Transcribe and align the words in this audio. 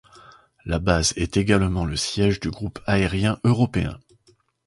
La 0.65 0.79
base 0.79 1.13
est 1.15 1.37
également 1.37 1.85
le 1.85 1.95
siège 1.95 2.39
du 2.39 2.49
Groupe 2.49 2.79
aérien 2.87 3.37
européen. 3.43 3.99